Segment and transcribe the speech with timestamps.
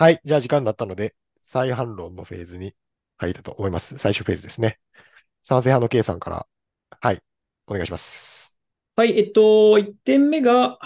[0.00, 0.20] はい。
[0.24, 2.76] じゃあ時間になったので、再反論のフェーズに
[3.16, 3.98] 入りたいと思います。
[3.98, 4.78] 最終フェーズですね。
[5.42, 6.46] 賛成派の K さんから、
[7.00, 7.20] はい。
[7.66, 8.60] お願いします。
[8.94, 10.78] はい、えっと、1点目が、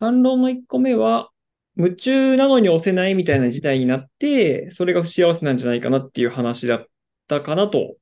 [0.00, 1.30] 反論の1個目は、
[1.76, 6.86] 夢中なのに押せないみたいな事態になって、それが不幸せなんじゃないかなっていう話だっ
[7.28, 7.96] たかなと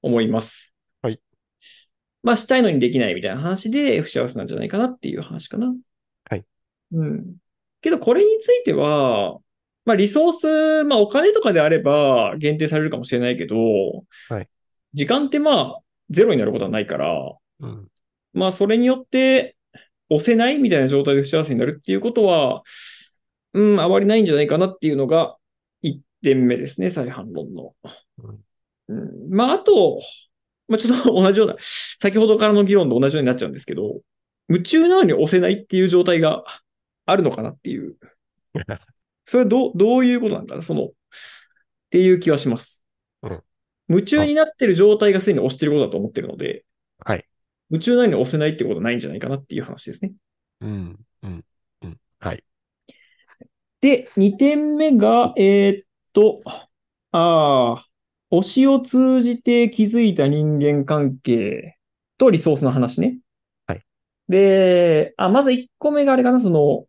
[0.00, 0.72] 思います。
[1.02, 1.20] はい。
[2.22, 5.74] まあ、したいのにできないみたいな話で不幸せなんじゃないかなっていう話かな。
[6.30, 6.44] はい。
[6.92, 7.36] うん。
[7.80, 9.40] けど、これについては、
[9.86, 13.56] まあ、リソース、まあ、お金とかであれば限定されるかもしれないけど、
[14.28, 14.48] はい。
[14.92, 17.88] 時間ってまあ、ゼロになることはないから、うん。
[18.34, 19.56] まあ、それによって、
[20.08, 22.62] 押せないみたいな状態で不幸せになるっていうことは、
[23.54, 25.36] うん、あまりないんじゃないかなっていうのが、
[25.82, 27.74] 1点目ですね、再反論の。
[28.18, 28.38] うん
[28.88, 30.00] うん、まあ、あと、
[30.68, 34.00] まあ、ちょっと 同じような、先ほどからの議論と同じようになっちゃうんですけど、
[34.48, 36.44] 夢中なのに押せないっていう状態が
[37.04, 37.96] あるのかなっていう。
[39.26, 40.62] それはどう、どういうことなのかな？
[40.62, 40.88] その、っ
[41.90, 42.82] ていう気はします。
[43.22, 43.42] うん
[43.88, 46.64] 夢中になってる状態がすでに押してることだと思ってるので、
[47.04, 47.24] はい。
[47.70, 50.12] 夢中なのに押せないってことはないんじゃないかなっていう話ですね。
[50.60, 50.98] うん。
[51.22, 51.44] うん。
[51.82, 52.00] うん。
[52.18, 52.42] はい。
[53.80, 56.42] で、2点目が、えーっと、
[57.12, 57.86] ああ、
[58.32, 61.76] 推しを通じて築いた人間関係
[62.18, 63.20] とリソースの話ね。
[63.68, 63.84] はい。
[64.28, 66.86] で、あ、まず1個目があれかな、その、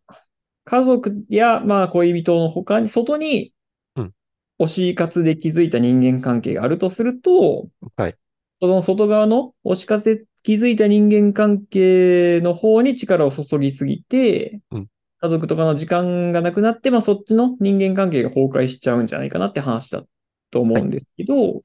[0.68, 3.54] 家族や、まあ、恋人の他に、外に
[3.96, 4.14] うん、
[4.60, 8.14] 推し活で築いた人間関係があるとすると、はい。
[8.60, 14.86] その外側の推し活で築いた人間関係の方に力を注ぎすぎて、うん
[15.20, 20.04] 家族とかの時間がなくなって、まあそっちの人間関係が崩壊しちゃうんじゃないかなって話だ
[20.52, 21.60] と思うんですけど、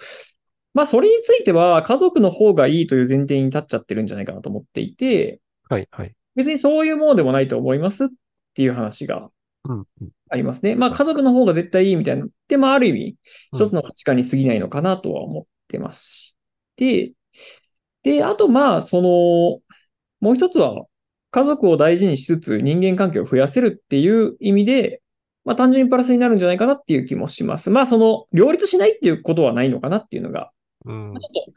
[0.73, 5.88] まあそれについては家族の方がいいという前提に立っちゃってるんじゃないかなと思っていて、はい。
[5.92, 6.16] はい。
[6.36, 8.08] 別にそういうものでもないと思いますっ
[8.54, 9.30] ていう話が。
[10.30, 10.76] ありますね。
[10.76, 12.28] まあ家族の方が絶対いいみたいな。
[12.48, 13.18] で、まあある意味、
[13.54, 16.36] うん一つの価値観に過ぎないのかなとは思ってますし。
[16.76, 17.14] で、
[18.04, 19.61] で、あとまあ、その、
[20.20, 20.86] もう一つは、
[21.32, 25.02] 家族を大事にしつつ人間関係を増やせるっていう意味で、
[25.45, 27.70] まあ単純にプラスになるんじゃないかなっていう気もします。
[27.70, 30.52] まあその、両立しないっていうことはないのかなっていうのが、
[30.86, 31.20] うんまあ。
[31.20, 31.54] ちょっと、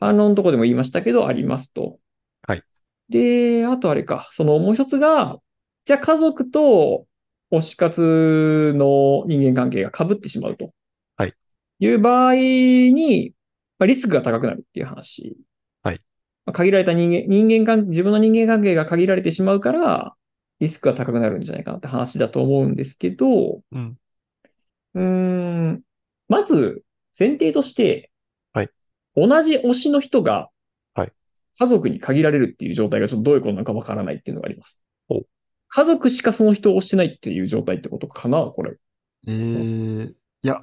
[0.00, 1.98] 反論のとこでも言いましたけど、ありますと。
[2.46, 2.62] はい。
[3.08, 5.38] で、あとあれか、そのもう一つが、
[5.88, 7.06] じゃあ家族と
[7.50, 10.68] 推し活の人間関係が被ってしまうと。
[11.16, 11.32] はい。
[11.78, 13.32] いう場合に、
[13.78, 15.38] まあ、リスクが高くなるっていう話。
[15.82, 16.00] はい。
[16.44, 20.14] まあ限られた人間、人間関、自分の人間関係が限られてしまうから、
[20.60, 23.98] リスクが高くなるんじゃないかなって話だと思うんですけど、うん。
[24.92, 25.80] うーん、
[26.28, 26.84] まず、
[27.18, 28.10] 前提として、
[28.52, 28.70] はい。
[29.16, 30.50] 同じ推しの人が、
[30.92, 31.12] はい。
[31.58, 34.87] 家族に限られるっていう状態がちょっとどういうことなのかわからないっていうのがありますお。
[35.68, 38.76] 家族しかその人を推してないっていう状態ってことかなこれ。
[39.26, 40.62] えー、いや、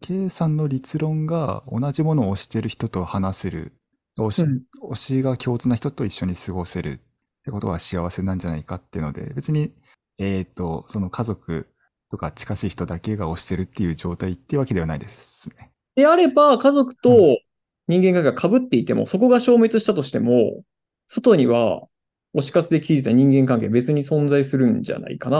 [0.00, 3.72] K さんの立論が同じものを推してる人と話せる、
[4.18, 9.72] 推し,、うん推しが共通な人と一緒に過ごせるってことは幸せなんじゃないかっていうので、別に、
[10.18, 11.68] えっ、と、その家族
[12.10, 15.72] とか近しい人だけが推してるっていう状態っていうわけではないですね。
[15.94, 17.38] であれば、家族と
[17.88, 20.62] 人間関係が被っていても、そこが消滅したとしても、
[21.08, 21.82] 外には
[22.34, 25.38] 推し活で築いた人間関係別に存在するんじゃないかな。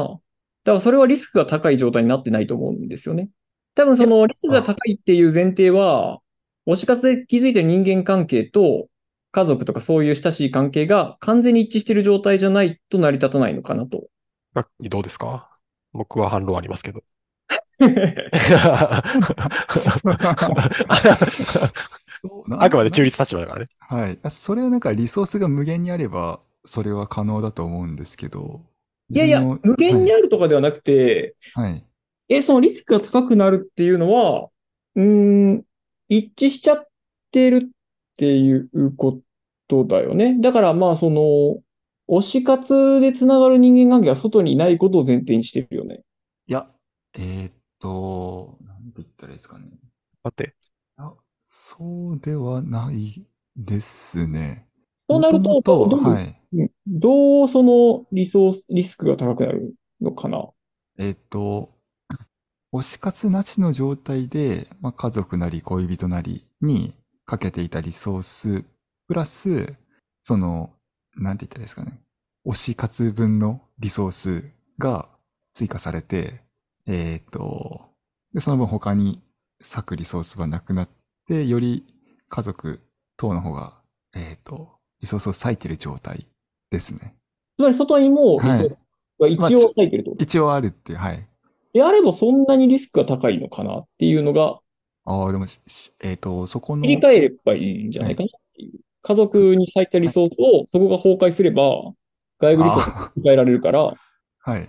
[0.64, 3.28] だからそれはリスクが高い状態になってないと思うんですよね。
[3.74, 6.18] 多分そのリスクが高いっていう前提は、
[6.68, 8.86] 推し活で築いた人間関係と
[9.32, 14.04] 家族とかそういう親しい関係が完全に一致している状態じゃないと成り立たないのかなと。
[14.54, 15.48] あどうですか？
[15.92, 17.02] 僕は反論ありますけど。
[22.58, 23.66] あくまで中立立場だからね。
[23.80, 24.18] はい。
[24.22, 28.62] あそれはなんかリソースが無限にあれば、それは可能だと思うんですけど。
[29.10, 31.72] いやいや、無限にあるとかではなくて、はい。
[31.72, 31.86] はい。
[32.28, 34.48] え、そのリスクが高くなるっていうのは、
[34.94, 35.64] うーん、
[36.08, 36.86] 一致しちゃっ
[37.30, 37.68] てるっ
[38.16, 39.20] ていうこ
[39.68, 40.38] とだよね。
[40.40, 41.62] だからまあその、
[42.08, 46.02] 推し活でつながる人間関係が外にいないことを前提にしてるよね。
[46.46, 46.68] いや、
[47.14, 49.66] えーっと、なんて言ったらいいですかね。
[50.22, 50.54] 待って。
[50.96, 51.14] あ
[51.44, 53.26] そうではない
[53.56, 54.68] ですね。
[55.08, 56.24] そうなると、はい。
[56.24, 56.41] うん
[56.86, 60.50] どうそのリソース、リスクが高くなるのかな？
[60.98, 61.70] えっと、
[62.72, 66.94] 推し活なしの状態で、まあ、家族なり恋人なりに
[67.24, 68.64] かけていたリソース、
[69.08, 69.74] プラス、
[70.20, 70.70] その、
[71.16, 72.00] なんて言ったらいいですかね。
[72.46, 74.44] 推し活分のリソース
[74.78, 75.08] が
[75.52, 76.40] 追加されて、
[76.86, 77.90] えーと、
[78.38, 79.22] その分他に
[79.62, 80.88] 割くリソースはなくなっ
[81.28, 81.84] て、より
[82.28, 82.80] 家族
[83.16, 83.80] 等の方が、
[84.14, 86.26] えーと、リソースを割いてる状態
[86.72, 87.14] ですね。
[87.56, 90.22] つまり外にも一応入ってるってこと？
[90.24, 91.28] 一応あるっていう、はい。
[91.72, 94.58] であればそんなにリスクが高いのかなっていうのが、
[95.04, 95.46] ああ、でも、
[96.00, 98.80] えっと、そこの、切り替えればいいんじゃないかなっていう。
[99.02, 101.92] 家族に割いたリソースをそこが崩壊すれば、
[102.40, 103.94] 外部リソースにあ切り替えられるから、ー
[104.38, 104.68] はい。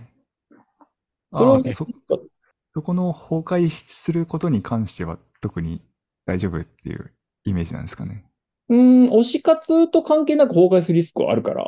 [1.30, 1.86] ああ、そ、
[2.72, 5.82] そこの崩壊することに関しては特に
[6.26, 7.12] 大丈夫っていう
[7.44, 8.24] イメージなんですかね。
[8.70, 11.64] うーん、推し活と関係なく崩壊するリスクはあるから、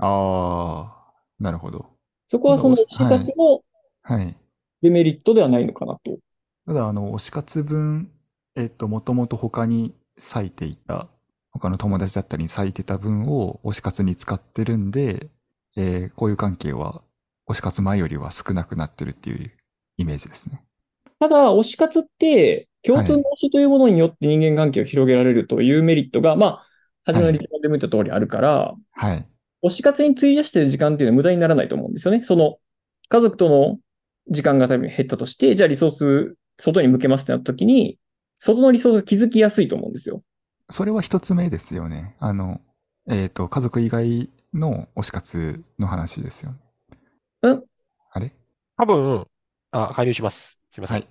[0.00, 1.96] ああ、なるほど。
[2.28, 3.62] そこはその推し活の
[4.02, 4.36] はい。
[4.82, 6.18] デメリットではないのかなと。
[6.66, 8.10] ただ、あの、推し活分、
[8.54, 9.94] えっと、もともと他に
[10.34, 11.08] 割いていた、
[11.52, 15.30] 他の友達だったりに割いてた分を推し活に使ってるんで、
[15.76, 17.02] えーこういう関係は
[17.48, 19.52] 推し活前よりは少なくなってるっていう
[19.98, 20.64] イメージですね。
[21.18, 26.66] ただ、推し活って、共通の推しというものによって人間関係を広げられるというメリットが、まあ、
[27.04, 29.29] 初めのリポでも言った通りあるから、はい。
[29.62, 32.24] 推し活に費やしてる時間っていうのは無駄にならないと思うんですよね。
[32.24, 32.58] その、
[33.08, 33.78] 家族との
[34.28, 37.98] 時間が多分減ったとして、じゃあリソース、外に向けますってなった時に、
[38.38, 40.22] 外のリソースが気づきやすいと思うんですよ。
[40.70, 42.16] それは一つ目ですよね。
[42.20, 42.60] あの、
[43.08, 46.58] えっ、と、家族以外の推し活の話ですよね。
[47.42, 47.64] うん
[48.12, 48.32] あれ？
[48.76, 49.26] 多分、
[49.72, 50.62] あ、介入します。
[50.70, 50.96] すいません。
[50.98, 51.08] はい。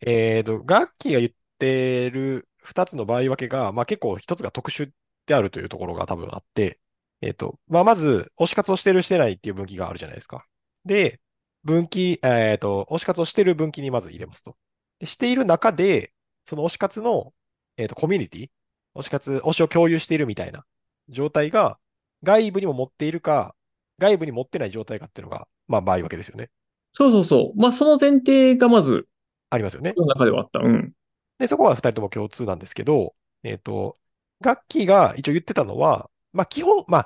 [0.00, 4.90] えっと、ガッキーが言ってる二つの場合分けが、まあ結構一つが特殊
[5.26, 6.78] であるというところが多分あって、
[7.22, 10.44] えっと、まあまず、推し活をしてるしてないっていう分岐があるじゃないですか。
[10.84, 11.20] で、
[11.64, 14.56] 分岐、えっと、推し活をしてる分岐にまず入れますと。
[14.98, 16.12] で、している中で、
[16.46, 17.32] その推し活の、
[17.76, 18.50] えっと、コミュニティ、
[18.96, 20.64] 推し活、推しを共有しているみたいな
[21.08, 21.78] 状態が、
[22.24, 23.54] 外部にも持っているか、
[24.00, 26.50] 外部に持ってない状態かっていうのが、まあ場合分けですよね。
[26.92, 27.60] そうそうそう。
[27.60, 29.06] まあ、その前提がまず、
[29.48, 29.92] ありますよね。
[29.94, 30.58] この中ではあった。
[30.58, 30.92] うん。
[31.38, 33.14] で、そこは二人とも共通なんですけど、
[33.44, 33.96] えっと、
[34.40, 36.98] ガッキーが一応言ってたのは、まあ基本、ま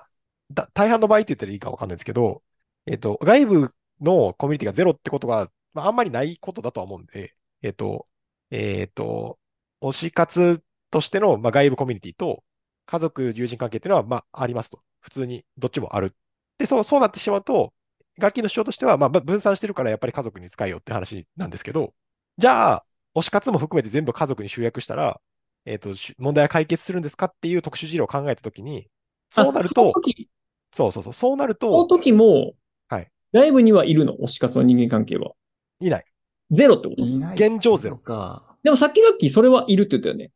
[0.55, 2.43] あ、大半の場合って言ったらいいかわかんないですけど、
[2.87, 8.07] えっと、外部のコミュニティがゼロってことが、まああんまりないことだとは思うんで、えっと、
[8.51, 9.39] えっと、
[9.81, 12.45] 推し活としての、まあ、外部コミュニティと
[12.87, 14.81] 家族、友人関係っていうのは、まあありますと。
[15.01, 16.15] 普通にどっちもある。
[16.59, 17.73] で、そう、そうなってしまうと、
[18.19, 21.95] ガッキーの主張としては、まあ分散してるからやっぱり家族に使えよって話なんですけど、
[22.39, 25.21] じゃあ、推し活も含めて全部家族に集約したら、
[25.65, 28.89] えっと、問題は解決するんですかっていう特殊事例を考えたときに、
[29.31, 30.29] そうなると、時、
[30.73, 32.55] そうそうそう、そうなるそのと、時も、
[32.89, 33.11] はい。
[33.33, 35.33] 外部にはいるの、推し活の人間関係は。
[35.81, 36.05] いない。
[36.51, 37.03] ゼロってこと？
[37.03, 37.35] いない。
[37.35, 38.57] 現状ゼロか。
[38.63, 40.31] でもさっきガッキーそれはいるって言ったよね。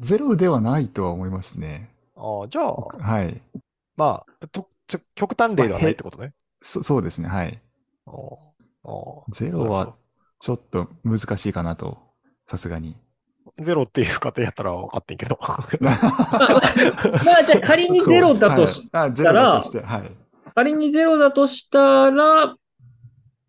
[0.00, 1.90] ゼロではないとは思いますね。
[2.16, 3.40] ああ、じゃあ、はい。
[3.96, 6.32] まあ、とちょ極端例ではないってことね。
[6.62, 7.28] そそうですね。
[7.28, 7.60] はい。
[8.06, 8.14] ああ
[8.84, 9.94] ああゼロは
[10.40, 11.98] ちょっと難しいかなと。
[12.46, 12.96] さすがに。
[13.58, 15.38] ゼロっていう過程やったら分かってんけど。
[15.40, 15.68] まあ、
[17.44, 20.10] じゃあ 仮にゼロだとしはいあゼロだとして、はい。
[20.54, 22.46] 仮にゼロだとしたら、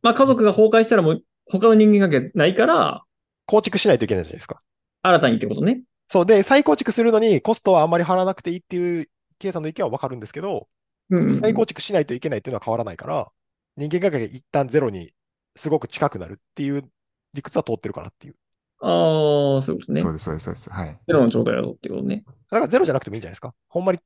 [0.01, 3.04] まあ家族が崩壊したらもう他の人間関係ないから、
[3.45, 4.62] 構築しないといけないじゃないですか。
[5.01, 5.81] 新たにってことね。
[6.10, 6.25] そう。
[6.25, 10.68] で、再構築するのにコストはあんまり払わなくていいっていう K さんの意見は分かるんですけど、
[11.10, 11.36] うん。
[11.36, 13.27] 再構築しないといけないっていうのは変わらないから、
[13.75, 15.12] 人間関係が一旦ゼロに
[15.56, 16.89] すごく近くなるっていう
[17.33, 18.36] 理屈は通ってるかなっていう。
[18.79, 20.09] ああ、そういうことねそ。
[20.09, 20.69] うです、そうです、そうです。
[20.69, 21.00] はい。
[21.07, 22.24] ゼロの状態だとってことね。
[22.50, 23.53] だからゼロじゃなくてもいいんじゃないですか？
[23.68, 24.00] ほんまに、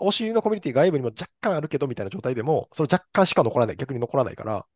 [0.00, 4.66] 推しのコミュニティ外部にも若干あるけどみたいな状態でも、その若干しか残らない、逆に残らないから、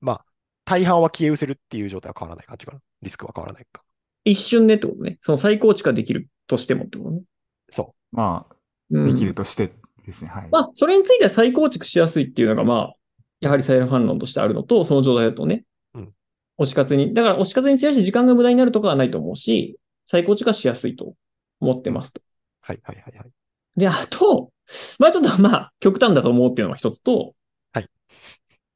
[0.00, 0.24] まあ、
[0.64, 2.80] 大半は消え失せるっていう状態は変わらない感じかな。
[3.02, 3.82] リスクは変わらないか。
[4.24, 5.18] 一瞬ねってことね。
[5.22, 7.22] その再構築ができるとしてもってことね。
[7.70, 8.56] そまあ、
[8.90, 9.72] うんできるとして
[10.04, 10.30] ですね。
[10.30, 10.48] はい。
[10.50, 12.94] まあ、それについては再構築しやすいっていうのが、まあ、
[13.40, 15.64] やはり再反論としてあるのと、その状態だとね。
[16.58, 21.14] うん推し活に、だから推し活に費やして時間が無駄になるとかはないと思うし、再構築がしやすいと
[21.60, 22.20] 思ってますと。
[22.20, 22.22] う。
[22.62, 23.30] はいはいはいはい。
[23.76, 24.50] で、あと、
[24.98, 27.34] まあちょっとまあ、極端だと思うっていうのが一つと、
[27.72, 27.88] はい。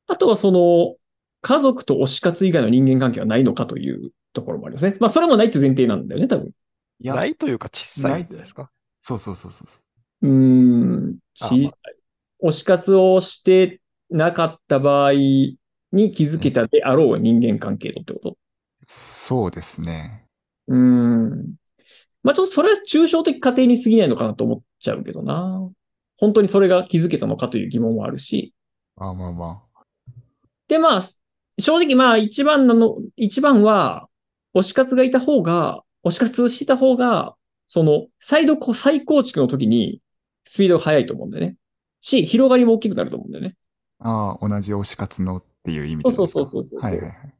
[0.09, 0.97] あとはその、
[1.43, 4.97] 家族と推し活以外の人間関係はないのかというところもありますね。
[5.01, 6.49] まあそれもないっていう前提なんだよね、多分。
[6.49, 8.71] いやないというか小さいんじゃないですか？
[9.01, 9.79] そうそうそうそうそ
[10.21, 10.29] う。
[10.29, 11.73] ん、あ小さい。
[12.43, 15.13] 推し活をしてなかった場合
[15.93, 18.37] に気づけたであろう人間関係とってこと？
[18.87, 20.25] そうですね。
[20.67, 21.55] うーん。
[22.23, 25.69] まあちょっとそれは抽象的過程に過ぎないのかなと思っちゃうけどな。
[26.19, 28.53] 本当にそれが気づけたのかという疑問もあるし。
[28.97, 29.63] あまあま
[30.69, 31.09] で、まあ、
[31.59, 34.07] 正直まあ一番なの、一番は、
[34.55, 37.35] 推し活がいた方が、推し活してた方が、
[37.69, 40.01] その、再度こう再構築の時に、
[40.45, 41.57] スピードが速いと思うんだよね。
[42.03, 43.57] し、広がりも大きくなると思うんだよね。
[43.99, 44.37] あ。
[44.39, 46.11] ああ、同じ推し活のっていう意味で。
[46.13, 47.35] そうそうそうそうはいはいはい。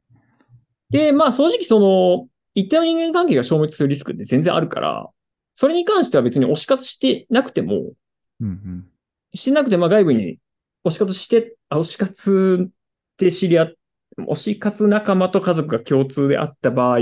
[0.91, 5.09] で、まあ正直その、一定の人間関係が消滅するリスクって全然あるから、
[5.55, 7.93] それに関しては別に推し活してなくても、
[8.41, 8.87] うんうん。
[9.33, 10.37] してなくて、まあ外部に
[10.85, 12.69] 推し活して、あ、推し活
[13.17, 13.73] で知り合っ
[14.17, 16.99] 推し活仲間と家族が共通であった場合、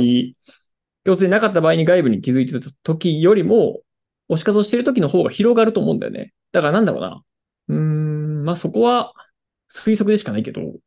[1.03, 3.81] 共通でなかった場合に外部に気づいてた時よりも、
[4.29, 6.33] 推し活をしてる時の方が広がると思うんだよね。
[6.51, 7.23] だからなんだろうな。
[7.69, 9.13] うーん、まあそこは
[9.73, 10.77] 推測でしかないけど、うん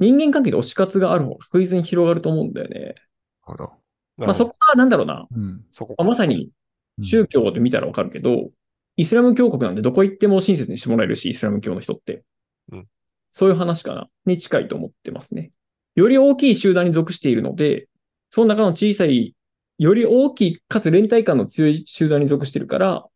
[0.00, 2.78] 人間関係で推し活がある方が確実に広がると思うんだよね。
[2.78, 2.94] なる
[3.42, 3.72] ほど。
[4.16, 5.26] まあそこはなんだろうな。
[5.34, 5.64] うん。
[5.70, 6.50] そこまあまさに
[6.98, 8.50] うん宗教で見たらわかるけど、
[8.96, 12.24] イスラム教国なんでどこ行っても親切にしてもらえるし、イスラム教の人って。
[12.72, 12.86] うん
[13.32, 15.52] そういう話かな、に近いと思ってますね。
[15.94, 17.88] より大きい集団に属しているので、
[18.30, 19.34] その中の小さい、
[19.78, 23.06] より大きいかつ連帯感の強い集団に属しているから、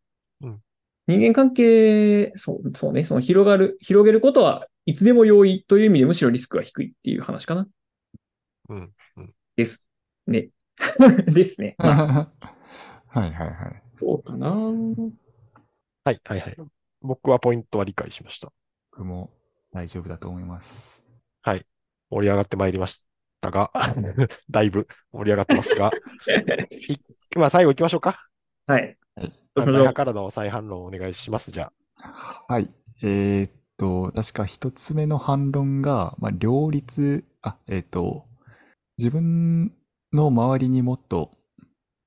[0.41, 0.61] うん
[1.07, 7.67] 人間関係、そう、そうね、その広がる、広げることはいつでも容易という意味でむしろリスクが低いっていう話かな。
[8.69, 8.93] うん。
[9.55, 9.91] です。
[10.27, 10.49] ね。
[11.25, 11.75] ですね。
[11.79, 12.31] まあ、
[13.19, 13.83] はいはいはい。
[13.99, 14.49] そうかな。
[14.51, 16.57] はい、はい、はい。
[17.01, 18.51] 僕はポイントは理解しました。
[18.91, 19.31] 僕も
[19.71, 21.03] 大丈夫だと思います。
[21.41, 21.65] はい。
[22.11, 23.03] 盛り上がってまいりまし
[23.41, 23.71] たが、
[24.49, 25.91] だいぶ盛り上がってますが、
[27.33, 28.29] いまあ最後行きましょうか。
[28.67, 28.97] はい。
[29.15, 31.51] はいどうしましょう反対派からの再反論をお願いします。
[31.51, 32.69] じゃはい。
[33.01, 38.25] えーっと、確か一つ目の反論が、まあ、両立、あ、えーっと、
[38.97, 39.73] 自分
[40.13, 41.31] の周りにもっと、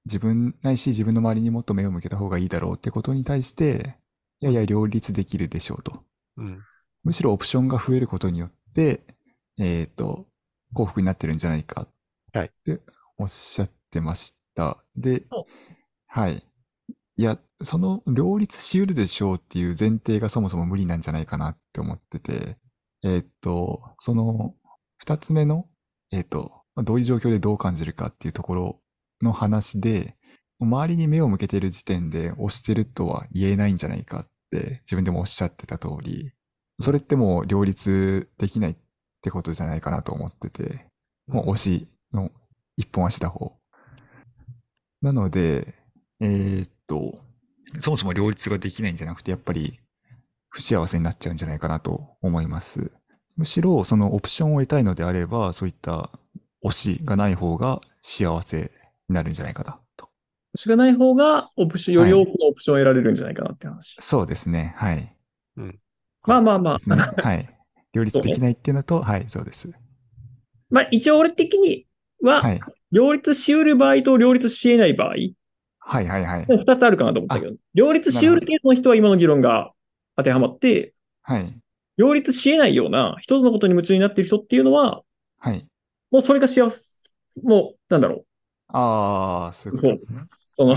[0.06, 3.96] 自分ないし自分の周りにもっと目を向けた方がいいだろうってことに対して、
[4.40, 5.92] いやいや両立できるでしょうと。
[5.94, 6.02] あ。
[6.38, 6.62] うん。
[7.04, 9.02] むしろオプションが増えることによって、
[9.58, 10.26] えーっと、
[10.74, 11.86] 幸福になってるんじゃないか
[12.32, 12.80] はいって
[13.16, 14.78] おっしゃってました。
[14.96, 15.52] でそう、
[16.06, 16.42] はい。
[17.16, 22.56] いや、その両立し得るでしょうっていう前提がそもそも無理なんじゃないかなって思ってて、
[23.02, 24.54] えーっと、その
[24.98, 25.66] 二つ目の、
[26.12, 28.80] えーっと、まあどういう状況でどう感じるかっていうところ
[29.22, 30.16] の話で、
[30.60, 36.32] 周りに目を向けてる時点で押してるとは言えないんじゃないかって自分でもおっしゃってた通り、
[36.80, 38.76] それってもう両立できないっ
[39.20, 40.86] てことじゃないかなと思ってて、
[41.26, 42.30] もう推しの
[42.76, 43.58] 一本足打法。
[45.02, 45.74] なので、
[46.20, 47.20] えーっと、
[47.80, 49.78] そもそも両立ができないんじゃなくて、やっぱり
[50.48, 52.92] 不幸せになっちゃうんじゃないかなと思います。
[53.36, 56.10] むしろ、そのオプションを得たいのであれば、そういった
[56.64, 58.70] 推しがない方が幸せ
[59.08, 60.08] になるんじゃないかなと。
[60.56, 63.96] しがない方が、オプション、より多くのオプションを得られるんじゃないかなって話。
[64.00, 64.74] そうですね。
[64.76, 65.14] はい。
[66.26, 66.96] まあまあまですね。
[66.98, 67.14] あ。
[67.22, 67.48] はい。
[67.92, 69.70] 両立できないっていうのと、 はい、そうです。
[70.70, 71.86] まあ一応俺的に
[72.22, 72.60] は、はい。
[72.90, 75.14] 両立し得る場合と両立し得ない場合、
[75.88, 76.46] はいはいはい。
[76.46, 79.72] 二つあるかなと思ったけど、両立し得る程度の人は今の議論が
[80.16, 80.92] 当てはまって、
[81.22, 81.60] はい。
[81.96, 85.02] 両立し得ないような一つのことに夢中になっている人っていうのは、
[85.38, 85.66] はい。
[86.10, 86.78] もうそれが幸せ、
[87.42, 88.24] もう、なんだろ
[88.68, 90.20] ああ、そういうう、ことですね。
[90.24, 90.76] その、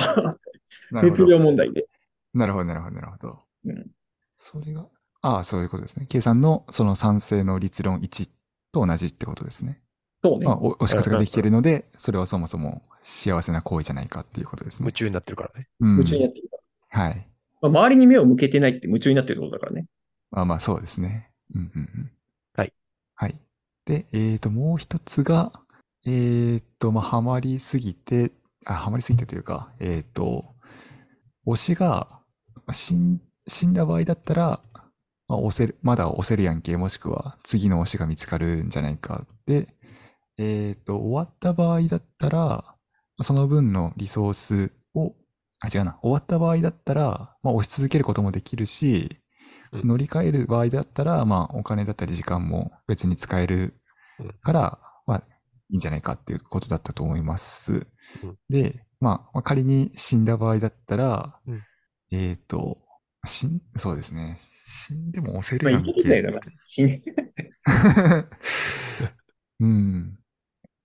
[1.03, 1.39] 熱量ど。
[1.39, 1.87] 問題で。
[2.33, 3.39] なるほど、なるほど、なるほど。
[3.65, 3.87] うん
[4.33, 4.87] それが、
[5.21, 6.05] ああ、そういうことですね。
[6.07, 8.29] 計算のその賛成の立論1
[8.71, 9.81] と同じってことですね。
[10.23, 10.55] そうねまあ、。
[10.57, 14.83] お推し活ができているので、それはそもそも幸せな行為じゃないかっていうことですね。
[14.83, 15.67] 夢中になってるからね。
[15.79, 16.57] うん夢中になってるか
[16.91, 17.03] ら。
[17.05, 17.27] はい。
[17.61, 19.87] まあ、周りに目を向けてないって夢中になってるってことだからね。
[20.31, 21.31] まあまあ、そうですね。
[21.53, 22.11] うんうんうん。
[22.55, 22.73] はい。
[23.15, 23.35] はい。
[23.85, 25.51] で、えっ、と、もう一つが、
[26.05, 28.31] えっ、と、まあ、ハマりすぎて、
[28.65, 30.55] あ、ハマりすぎてというか、えっ、と、
[31.45, 32.21] 推しが
[32.55, 34.61] まあ死ん死んだ場合だったら、
[35.27, 39.25] まあ、押せる、まだ押せるやんけ、もしくは次の推しが見つかるんじゃないか。
[39.45, 39.67] で、
[40.43, 42.75] えっ、と、終わった場合だったら、ま
[43.19, 45.13] あその分のリソースを、
[45.61, 49.17] あ、違うな、終わった場合だったら、まあ、押し続けることもできるし、
[49.71, 53.73] うん乗り換える場合だったら、まあ、お金だったり時間も別に使える
[54.19, 55.23] うんから、まあ、
[55.69, 57.87] いいんじゃないかっていうことだったと思います。
[58.23, 61.63] うんで、まあ、まあ仮に死んだ場合だったら、うん
[62.11, 62.79] えっ、と、
[63.25, 64.39] 死ん、そうですね。
[64.87, 66.35] 死んでも押せまあ、るやんいいんだよけ。
[66.35, 66.41] な。
[66.65, 66.89] 死ん
[69.61, 70.19] うん。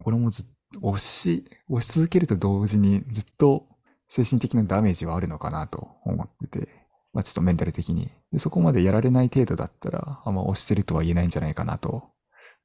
[0.07, 3.67] これもずっと、押し、押し続けると同時にずっと
[4.09, 6.69] 精神的なダメージはあるのかなと思ってて、
[7.13, 8.09] まあちょっとメンタル的に。
[8.31, 12.05] でそこまでやられない程度だったら、あんま押してるとは言えないんじゃないかなと。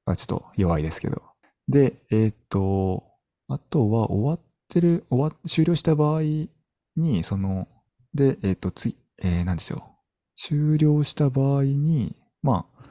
[0.06, 1.20] まあちょっと弱いですけど。
[1.68, 3.06] で、えーっと、
[3.48, 6.22] あとは終わってる、終わ、終了した場合
[6.96, 7.68] に、その、
[8.14, 9.82] で、えーっと、次、えー、なんでしょう。
[10.36, 12.86] 終了した場合に、まあ、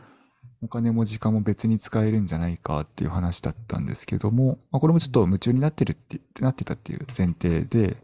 [0.62, 7.96] お金も時間も別に使えるんじゃないかっていう話だったんですけども、まあ、これもちょっと夢中になってるって、なってたっていう前提で、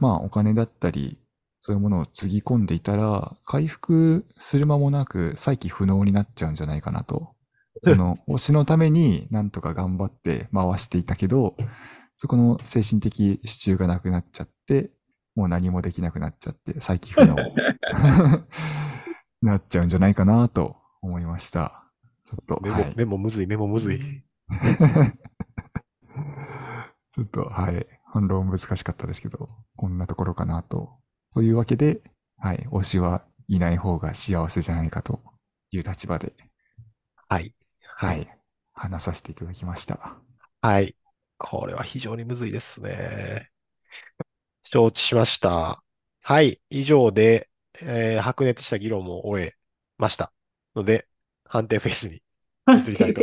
[0.00, 1.18] まあ、お金だったり、
[1.60, 7.34] そういうものをつぎ込んでいたら、回復する間もなく再起不能になっちゃうんじゃないかなと。
[7.82, 11.56] その、 推しのためになんとか頑張って回していたけど、
[12.16, 14.90] そこの精神的支柱がなくなっちゃって、
[15.34, 17.36] もう何もできなくなっちゃって、再起不能
[19.42, 21.81] なっちゃうんじゃないかなと思いました。
[22.32, 22.96] ちょっと、メモ、はい。
[22.96, 24.00] メモむずい、メモむずい。
[27.14, 27.86] ちょっと、はい。
[28.06, 30.90] 反論難しかったですけど、こんなところかなと。
[31.34, 32.02] というわけで、
[32.38, 32.58] はい。
[32.70, 35.20] 推しはいない方が幸せじゃないかと
[35.70, 36.34] いう立場で、
[37.28, 37.54] はい。
[37.96, 38.22] ははい。
[38.22, 38.28] い。
[38.74, 40.16] 話させていただきました。
[40.60, 40.96] はい。
[41.38, 43.50] これは非常にむずいですね。
[44.64, 45.82] 承知しました。
[46.22, 46.60] はい。
[46.70, 49.54] 以上で、えー白熱した議論も終え
[49.98, 50.32] ました。
[50.74, 51.08] ので、
[51.44, 52.21] 判定フェースに
[52.68, 53.22] 移りたいと。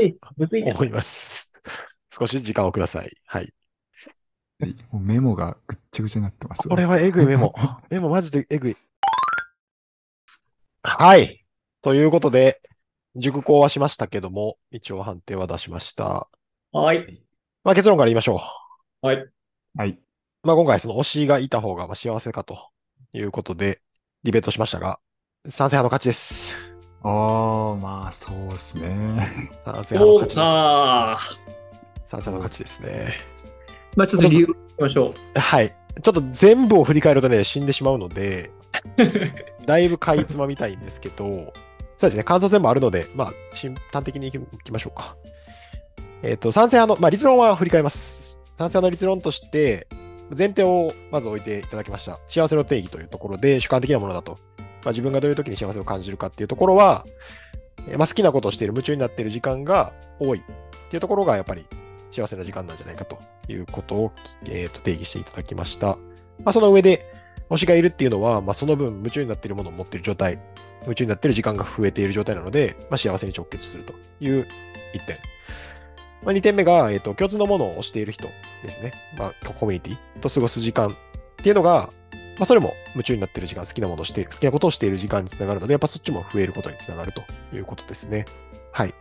[0.72, 1.54] 思います。
[2.12, 3.16] 少し時間をください。
[3.26, 3.54] はい。
[4.60, 4.76] はい。
[4.92, 6.68] もうメモがぐっちゃぐちゃになってます。
[6.68, 7.54] これはえぐいメモ。
[7.90, 8.78] メモマジでえぐい。
[10.84, 11.46] はい。
[11.82, 12.62] ということで、
[13.16, 16.30] 熟考はしましたけども、一応判定は出しました。
[16.72, 17.24] はい。
[17.64, 18.42] まあ結論から言いましょ
[19.02, 19.06] う。
[19.06, 19.26] はい。
[19.76, 20.00] はい。
[20.44, 22.70] まあ今回その推しがいた方がまあ幸せかと
[23.14, 23.82] いうことで、
[24.24, 25.00] ディベートしましたが、
[25.48, 26.69] 賛成派の勝ちです。
[27.02, 29.52] ああ、まあ、そうですね。
[29.66, 30.40] 賛成派のお勝ちです。
[30.40, 31.20] ああ。
[32.04, 33.14] 賛成派の勝ちですね。
[33.96, 35.40] まあちょっと理由を聞きましょう。
[35.40, 35.76] はい。
[36.02, 38.52] ちょっと全部を振り返るとね、死んでしまうので、
[39.66, 41.54] だいぶかいつまみたいんですけど、
[41.98, 45.16] そうですね、感想戦もあるので、まあ、し端的にいきいきましょうか。
[46.24, 48.42] えっ、と、賛成派の、まあ、立論は振り返ります。
[48.58, 49.88] 賛成派の立論として、
[50.38, 52.20] 前提をまず置いていただきました。
[52.28, 54.38] 幸せの定義というところで主観的なものだと。
[54.84, 57.06] まあ、自分がどういう時に幸せを感じるかっていうところは、
[57.98, 60.42] まあ、好きなことをしている、夢中になっている時間が多いっ
[60.90, 61.66] ていうところが、やっぱり
[62.12, 64.12] 幸せな時間なんじゃないかということを、
[64.46, 65.98] えーと定義していただきました。
[66.44, 67.06] まあ、その上で、
[67.50, 70.40] 推しがいるっていうのは、まあ、その分夢中になっているものを持っている状態、
[70.84, 74.48] 夢中になっている時間が増えている状態なので、まあ、幸せに直結するという
[74.94, 75.18] 1点。
[76.24, 78.28] まあ、2点目が、えっと共通のものを推している人
[78.64, 78.92] ですね。
[79.18, 80.94] まあ、コミュニティと過ごす時間っ
[81.38, 81.90] ていうのが、
[82.40, 87.22] まあ、それも夢中になっている時間、好きなものをしている、好きなことをしている時間につながるので、やっぱそっちも増えることにつながると
[87.54, 88.26] いうことですね。
[88.72, 88.94] はい。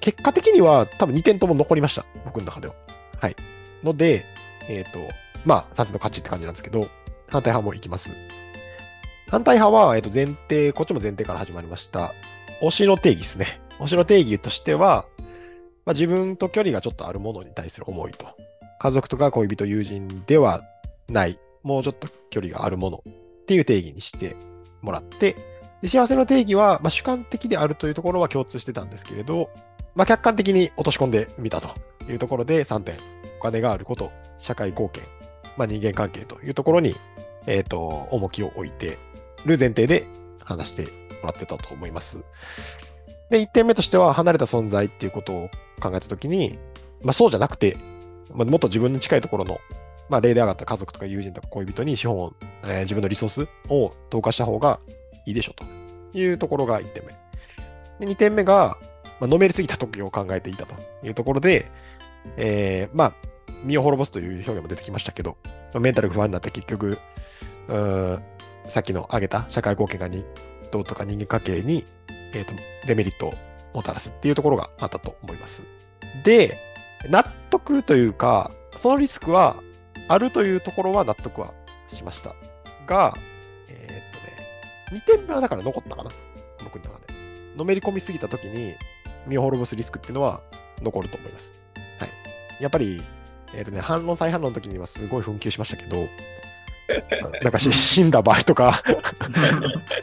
[0.00, 2.04] 結果的には多分2点とも残りました。
[2.24, 2.74] 僕の中では。
[3.20, 3.36] はい。
[3.84, 4.26] ので、
[4.68, 4.98] えっ、と、
[5.44, 6.88] まあ、賛成の勝ちって感じなんですけど、
[7.28, 8.16] 反対派もいきます。
[9.28, 12.12] 反対派は、えっ、と、前提、こっちも前提から始まりました。
[12.60, 13.60] 推しの定義ですね。
[13.78, 15.06] 推しの定義としては、
[15.86, 18.26] まあ、自分と距離がちょっとあるものに対する思いと。
[18.80, 20.62] 家族とか恋人、友人では
[21.08, 23.12] ない、もうちょっと距離があるものっ
[23.46, 24.36] ていう定義にして
[24.82, 25.36] もらって、
[25.82, 29.50] で幸せの定義は、まあ、主観的であるというところは共通してたんですけれど、
[29.94, 31.68] まあ、客観的に落とし込んでみたと
[32.10, 32.96] いうところで3点。
[33.38, 35.04] お金があること、社会貢献、
[35.56, 36.94] まあ、人間関係というところに、
[37.46, 38.98] えっ、と、重きを置いて
[39.46, 40.06] る前提で
[40.44, 40.88] 話しても
[41.24, 42.24] らってたと思います。
[43.30, 46.58] で、1点目としては、離れた存在っていうことを考えたときに、
[47.02, 47.76] まあ、そうじゃなくて、
[48.34, 49.60] まあ、もっと自分に近いところの、
[50.08, 52.32] まあ、例で上がった家族とか友人とか恋人に資本を、
[52.64, 54.80] えー自分のリソースを投下した方が
[55.26, 55.64] いいでしょと
[56.18, 58.06] いうところが1点目。
[58.06, 58.78] で、2点目が、
[59.20, 61.70] まあ、のめりすぎた時を考えていたというところで、
[62.36, 63.14] えーまあ、
[63.62, 65.36] 身を滅ぼすという表現も出てきましたけど、
[65.78, 66.98] メンタル不安になって結局、
[67.68, 68.22] うん
[68.68, 70.26] さっきの挙げた社会貢献がに
[70.70, 71.86] どうとか人間関係に、
[72.32, 72.52] えーと
[72.86, 73.34] デメリットを
[73.74, 75.64] もたらすっていうところがあったと思います。
[76.24, 76.56] で、
[77.10, 79.56] 納得というか、そのリスクは
[80.08, 81.54] あるというところは納得は
[81.88, 82.34] しました。
[82.86, 83.14] が、
[83.68, 86.10] えーっとね、2点目はだから残ったかな。
[86.64, 87.14] 僕の中で。
[87.56, 88.74] のめり込みすぎたときに
[89.26, 90.40] 身を滅ぼすリスクっていうのは
[90.82, 91.60] 残ると思います。
[91.98, 92.62] はい。
[92.62, 93.02] やっぱり、
[93.54, 96.08] えーっとね、反論再反論の時にはすごい紛糾しましたけど、
[97.42, 98.82] なんかし 死んだ場合とか、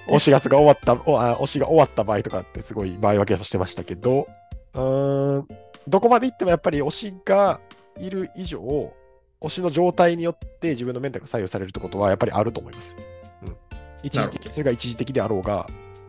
[0.08, 4.28] 推しが終わった、推しが終わった場合とかってすごい場合分けをしてましたけど、
[4.74, 5.48] うーん、
[5.88, 7.60] どこまで行ってもやっぱり推しが
[7.98, 8.94] いる以上、
[9.42, 12.98] 推しの状態によって自分のメンタルが左右されるってことはやっぱりあると思います。
[13.44, 13.58] うん。
[14.04, 15.68] 一時的、それが一時的であろうが、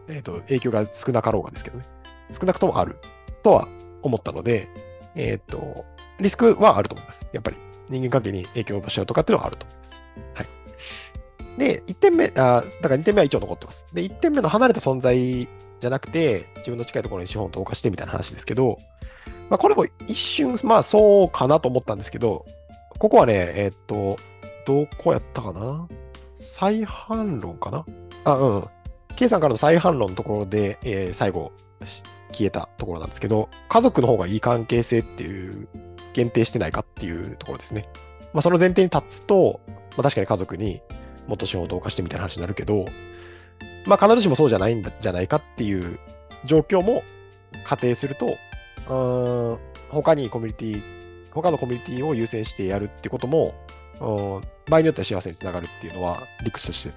[0.08, 1.84] えっ、と、影響が少なかろうがですけどね。
[2.30, 2.96] 少なくともある
[3.42, 3.68] とは
[4.02, 4.68] 思ったので、
[5.14, 5.84] えっ、と、
[6.20, 7.28] リスクはあると思います。
[7.32, 7.56] やっぱり
[7.88, 10.02] 人間関係に影響を及ぼしちゃうとかっていうのはあると思います。
[10.34, 10.46] はい。
[11.58, 13.88] で、1点目、あだから2点目は一応残ってます。
[13.92, 15.48] で、1点目の離れた存在
[15.80, 18.78] じゃなくて、自分の近いところに資本を投下してみたいな話ですけど、
[19.48, 22.44] まあ、これも一瞬、まあ、そうかなと思ったんですけど、
[22.98, 24.16] ここはね、えーっと、
[24.66, 25.86] どこやったかな？
[26.34, 27.84] 再反論かな？
[28.24, 28.64] あ、うん。
[29.16, 31.52] K さんからの再反論のところで、えー最後、
[32.32, 35.68] 消えたところなんですけど、家族の方がいい関係性っていう、
[36.12, 37.84] 限定してないかっていうところですね。
[38.32, 40.80] まあ、その前提に立つと、まあ、確かに家族に
[41.26, 42.86] もっと資本を投下してみたいな話になるけど、
[43.86, 45.98] まあ、必ずしもそうじゃないんじゃないかっていう
[46.46, 47.02] 状況も
[47.64, 49.58] 仮定すると、うーん
[49.90, 50.82] 他にコミュニティ、
[51.36, 53.54] 他のコミュニティを優先してやるってことも、
[54.00, 56.92] うん場合によっては幸せにつながるっていうのは理屈として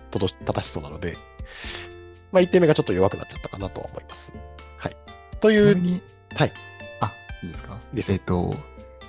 [0.46, 1.16] 正しそうなので、
[2.32, 4.36] まあ、1点目がちょっと弱くなっちゃったかなとは思います。
[4.78, 4.96] はい。
[5.40, 6.02] という、
[6.36, 6.54] はい。
[7.00, 7.12] あ、
[7.44, 7.80] いいですか？
[7.96, 8.56] えっ、と、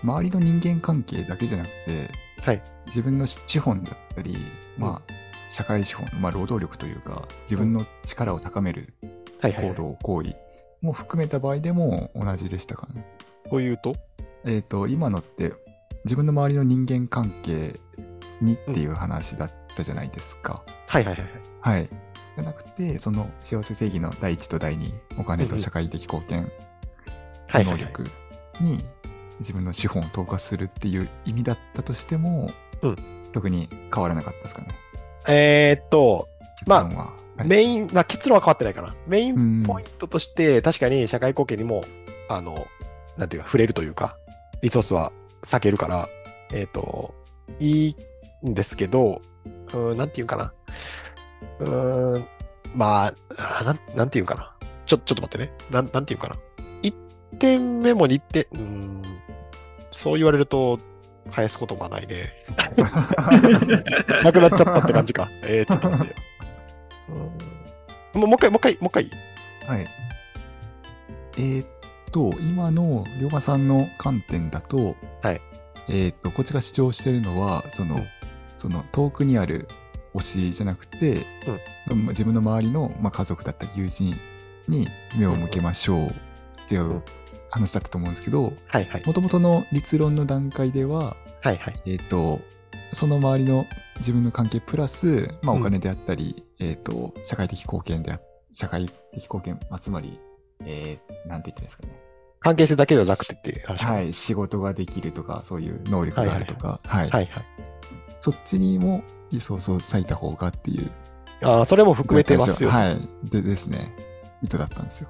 [0.05, 2.11] 周りの人間関係だけじゃなくて、
[2.43, 2.63] はい。
[2.87, 4.37] 自分の資本だったり、
[4.77, 5.13] まあ、
[5.51, 8.95] 社会資本、まあ、労働力というか、自分の力を高める。
[9.43, 10.37] 行動、行為
[10.83, 13.07] も含めた場合でも同じでしたかね。
[13.49, 13.95] というと、
[14.45, 15.53] えっ、と、今のって、
[16.05, 17.79] 自分の周りの人間関係
[18.41, 20.63] にっていう話だったじゃないですか。
[20.87, 21.23] はいはいはい
[21.63, 21.79] はい。
[21.79, 21.89] はい。
[22.37, 26.51] じゃなくて、その幸せ正義の第一と第二、お金と社会的貢献、
[27.53, 28.05] 能力
[28.61, 28.85] に
[29.41, 32.51] 自分の資本を投下するっていう意味だったとしても、
[32.83, 32.97] うん
[33.33, 34.69] 特に変わらなかったですかね。
[35.29, 37.05] えーっと、結論は。
[37.05, 38.95] はいメイン、まあ結論は変わってないかな。
[39.07, 41.83] メイうんンポイントとして、確かに社会貢献にも、
[42.29, 42.67] あの、
[43.17, 44.19] なんていうか、触れるというか、
[44.63, 46.09] リソースは避けるから、
[46.53, 47.15] えーっと、
[47.59, 47.97] いい
[48.49, 49.23] んですけど、
[49.69, 50.53] うーん、なんていうかな。
[51.61, 52.25] うーん、
[52.75, 54.55] まあ、あなん、なんていうかな。
[54.87, 55.53] ちょ、ちょっと待ってね。
[55.71, 56.37] なん、なんていうかな。
[56.83, 56.95] 1
[57.39, 59.03] 点目も2点、うーん、
[59.93, 60.79] そう言われると、
[61.31, 62.33] 返すことがないね。
[64.25, 65.29] なくなっちゃったって感じか。
[65.43, 66.17] えー、ちょっと待ってよ。
[67.11, 67.13] う
[68.19, 69.11] んもうもう一回、もう一回、もう一
[69.69, 69.77] 回。
[69.77, 69.87] はい。
[71.37, 71.67] えーっ
[72.11, 75.41] と、今の龍馬さんの観点だと、はい。
[75.89, 78.03] えーっと、こっちが主張してるのは、その、うん。
[78.57, 79.69] その遠くにある
[80.15, 81.25] 推しじゃなくて、
[81.87, 84.15] まあ自分の周りの、まあ、家族だったり友人
[84.69, 86.13] に目を向けましょうっ
[86.69, 87.03] ていううん。
[87.53, 88.53] 話だったと思うんですけど。
[89.07, 91.83] もともとの立論の段階では、はいはい。
[91.87, 92.41] えーっと、
[92.93, 93.67] その周りの
[93.99, 95.61] 自分の関係プラス、まあ、うん。
[95.63, 98.21] お金であったり、えーっと、社会的貢献であ、
[98.53, 100.21] 社会的貢献、まあ、つまり、
[100.65, 102.01] えー、なんて言ってるんですかね。
[102.41, 107.45] 関係性だけではなくてっていう話かはい、仕事ができるとか、そういう能力があるとか、はい、はいはい。
[108.19, 110.91] そっちにもリソースを割いた方がっていう。
[111.43, 112.71] ああ、それも含めてますよ。
[112.71, 112.99] はい。
[113.25, 113.95] でですね、
[114.43, 115.09] 意図だったんですよ。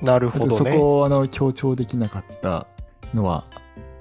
[0.00, 0.76] なるほどそね。
[0.78, 2.66] こをあの強調できなかった
[3.12, 3.44] のは、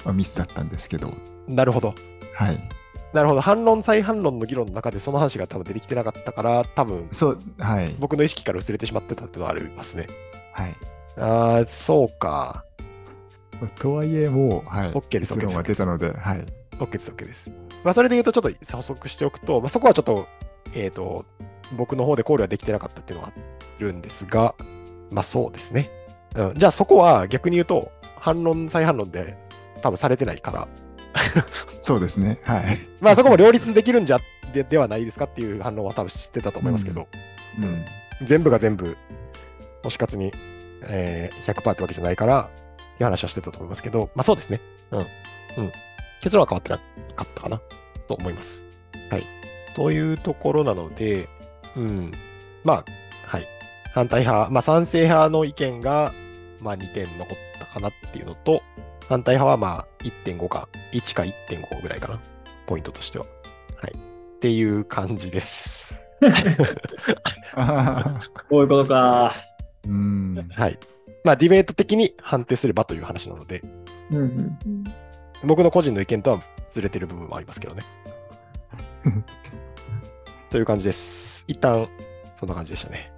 [0.06, 1.14] まあ、ミスだったんですけど、
[1.48, 1.96] なるほど。
[2.36, 2.70] はい。
[3.14, 3.42] なるほど。
[3.42, 7.96] 反論、再反論の議論の中でその話が多分出てきてなかったから、多分そう、はい。
[8.00, 10.08] 僕の意識から薄れてしまってたっていうのはありますね。
[10.54, 10.76] はい。
[11.18, 12.66] ああ、そうか。
[13.80, 14.92] とはいえ、もう、はい。
[14.92, 16.46] OK です結論は出たので、はい。
[16.78, 17.50] OK です、OK です。
[17.84, 20.28] まあ、それで言うと、ちょっと補足しておくと、まあ、そこはちょっと、
[20.76, 21.26] えっ、と、
[21.76, 23.40] 僕の方で考慮はできてなかったっていうのがあ
[23.80, 24.56] るんですが、
[25.12, 25.90] まあそうですね。
[26.36, 29.38] うん、じゃあそこは逆に言うと、反論、再反論で
[29.82, 30.68] 多分されてないから、
[31.82, 32.40] そうですね。
[32.44, 32.78] はい。
[33.02, 34.20] まあそこも両立できるんじゃ
[34.54, 37.08] でではないですかっていう反論は多分知ってたと思いますけど、
[37.62, 37.86] うん。
[38.26, 38.98] 全部が全部、
[39.84, 40.32] 推し活に、
[40.84, 42.50] えー、100%ってわけじゃないから、
[43.00, 44.60] いう話はしてたと思いますけど、まあそうですね。
[44.92, 45.00] うん。
[45.00, 45.72] うん。
[46.22, 46.78] 結論は変わってな
[47.16, 47.62] かったかな、
[48.08, 48.68] と思います。
[49.10, 49.24] はい。
[49.76, 51.30] というところなので、
[51.76, 52.12] うん。
[52.64, 52.86] まあ、
[53.26, 53.48] はい。
[53.94, 56.14] 反対派、まあ賛成派の意見が、
[56.60, 58.64] まあ2点残ったかなっていうのと、
[59.08, 62.20] 反対派はまあ1.5か、1か1.5ぐらいかな。
[62.66, 63.26] ポイントとしては。
[63.82, 63.94] はい。
[63.94, 66.02] っていう感じです。
[68.50, 69.32] こういうことか。
[69.86, 70.48] うん。
[70.52, 70.80] はい。
[71.24, 73.62] まあ、ディベート的に判定すればという話なので、
[74.12, 74.58] うんうん
[75.44, 77.84] 僕の個人の意見とはずれてる部分もありますけどね。
[80.50, 81.46] という感じです。
[81.48, 81.88] 一旦、
[82.36, 83.12] そんな感じでしたね。